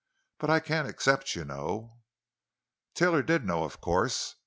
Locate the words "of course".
3.65-4.35